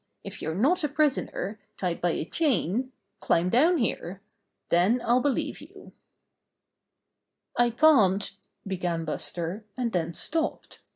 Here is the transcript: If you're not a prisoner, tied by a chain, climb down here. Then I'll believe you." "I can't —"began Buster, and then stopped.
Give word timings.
If 0.23 0.41
you're 0.41 0.55
not 0.55 0.83
a 0.83 0.89
prisoner, 0.89 1.59
tied 1.77 2.01
by 2.01 2.13
a 2.13 2.25
chain, 2.25 2.91
climb 3.19 3.51
down 3.51 3.77
here. 3.77 4.19
Then 4.69 4.99
I'll 5.05 5.21
believe 5.21 5.61
you." 5.61 5.91
"I 7.55 7.69
can't 7.69 8.31
—"began 8.67 9.05
Buster, 9.05 9.63
and 9.77 9.91
then 9.91 10.15
stopped. 10.15 10.79